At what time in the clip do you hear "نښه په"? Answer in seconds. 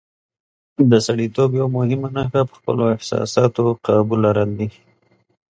2.15-2.53